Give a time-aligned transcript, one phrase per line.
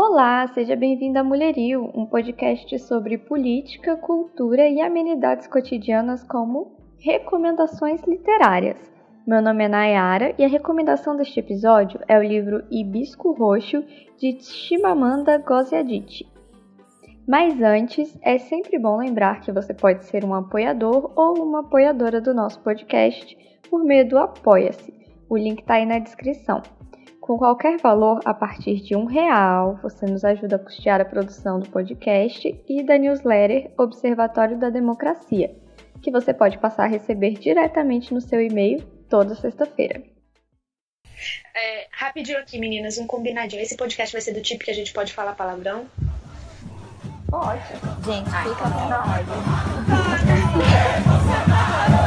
[0.00, 8.00] Olá, seja bem-vindo a Mulherio, um podcast sobre política, cultura e amenidades cotidianas como recomendações
[8.06, 8.78] literárias.
[9.26, 13.82] Meu nome é Nayara e a recomendação deste episódio é o livro Hibisco Roxo
[14.16, 16.28] de Chimamanda Ngozi Adichie.
[17.26, 22.20] Mas antes, é sempre bom lembrar que você pode ser um apoiador ou uma apoiadora
[22.20, 23.36] do nosso podcast
[23.68, 24.94] por meio do Apoia-se.
[25.28, 26.62] O link está aí na descrição.
[27.28, 31.60] Com qualquer valor a partir de um real, você nos ajuda a custear a produção
[31.60, 35.54] do podcast e da newsletter Observatório da Democracia,
[36.00, 40.02] que você pode passar a receber diretamente no seu e-mail toda sexta-feira.
[41.54, 43.60] É, rapidinho aqui, meninas, um combinadinho.
[43.60, 45.86] Esse podcast vai ser do tipo que a gente pode falar palavrão?
[47.28, 47.60] Pode.
[48.06, 49.28] Gente, fica à vontade.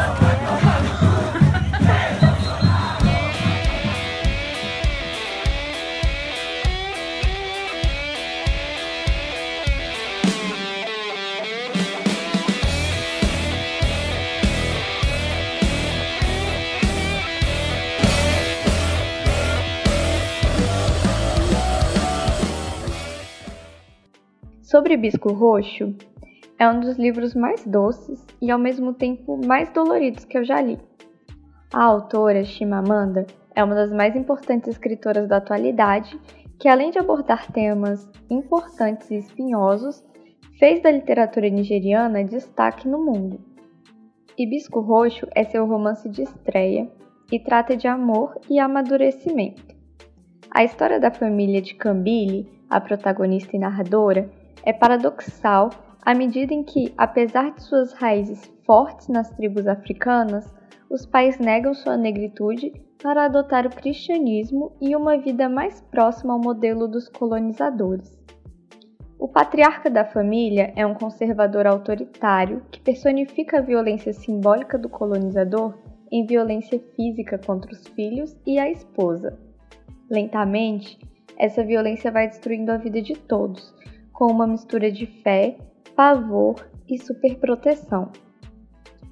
[24.72, 25.94] Sobre Bisco Roxo,
[26.58, 30.62] é um dos livros mais doces e ao mesmo tempo mais doloridos que eu já
[30.62, 30.80] li.
[31.74, 36.18] A autora, Chimamanda, é uma das mais importantes escritoras da atualidade
[36.58, 40.02] que, além de abordar temas importantes e espinhosos,
[40.58, 43.42] fez da literatura nigeriana destaque no mundo.
[44.38, 46.90] Hibisco Roxo é seu romance de estreia
[47.30, 49.76] e trata de amor e amadurecimento.
[50.50, 54.32] A história da família de Cambile, a protagonista e narradora,
[54.64, 55.70] é paradoxal
[56.04, 60.52] à medida em que, apesar de suas raízes fortes nas tribos africanas,
[60.90, 66.40] os pais negam sua negritude para adotar o cristianismo e uma vida mais próxima ao
[66.40, 68.20] modelo dos colonizadores.
[69.18, 75.76] O patriarca da família é um conservador autoritário que personifica a violência simbólica do colonizador
[76.12, 79.40] em violência física contra os filhos e a esposa.
[80.10, 81.00] Lentamente,
[81.38, 83.74] essa violência vai destruindo a vida de todos,
[84.22, 85.58] com uma mistura de fé,
[85.96, 86.54] pavor
[86.88, 88.12] e superproteção.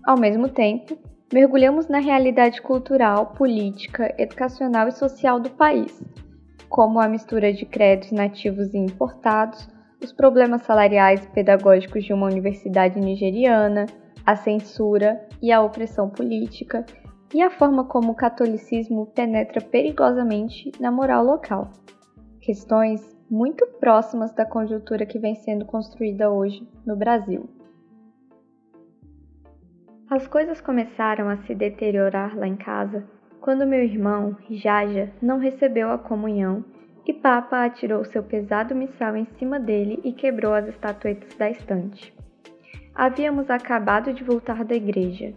[0.05, 0.95] Ao mesmo tempo,
[1.33, 5.99] mergulhamos na realidade cultural, política, educacional e social do país,
[6.69, 9.67] como a mistura de credos nativos e importados,
[9.99, 13.87] os problemas salariais e pedagógicos de uma universidade nigeriana,
[14.23, 16.85] a censura e a opressão política,
[17.33, 21.71] e a forma como o catolicismo penetra perigosamente na moral local.
[22.39, 27.47] Questões muito próximas da conjuntura que vem sendo construída hoje no Brasil.
[30.09, 33.07] As coisas começaram a se deteriorar lá em casa
[33.39, 36.65] quando meu irmão, Jaja, não recebeu a comunhão
[37.05, 42.13] e Papa atirou seu pesado missal em cima dele e quebrou as estatuetas da estante.
[42.95, 45.33] Havíamos acabado de voltar da igreja.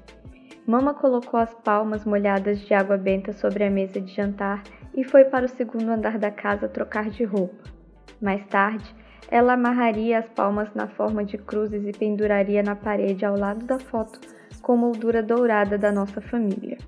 [0.66, 4.62] Mama colocou as palmas molhadas de água benta sobre a mesa de jantar
[4.94, 7.81] e foi para o segundo andar da casa trocar de roupa.
[8.20, 8.94] Mais tarde,
[9.30, 13.78] ela amarraria as palmas na forma de cruzes e penduraria na parede ao lado da
[13.78, 14.20] foto
[14.60, 16.78] com moldura dourada da nossa família.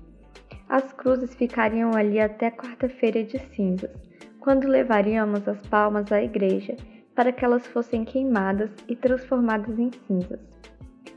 [0.69, 3.91] As cruzes ficariam ali até quarta-feira de cinzas,
[4.39, 6.75] quando levaríamos as palmas à igreja
[7.15, 10.39] para que elas fossem queimadas e transformadas em cinzas.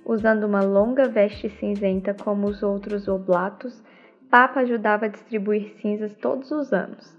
[0.04, 3.82] Usando uma longa veste cinzenta como os outros oblatos,
[4.30, 7.16] Papa ajudava a distribuir cinzas todos os anos.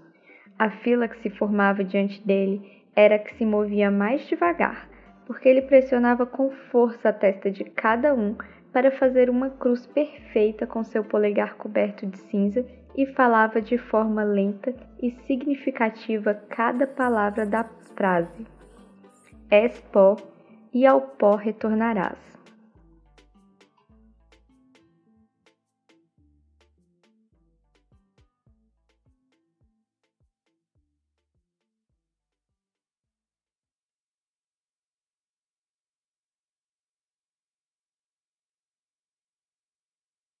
[0.60, 4.90] A fila que se formava diante dele era que se movia mais devagar,
[5.26, 8.36] porque ele pressionava com força a testa de cada um
[8.70, 12.62] para fazer uma cruz perfeita com seu polegar coberto de cinza
[12.94, 17.64] e falava de forma lenta e significativa cada palavra da
[17.96, 18.46] frase:
[19.50, 20.14] És pó
[20.74, 22.18] e ao pó retornarás.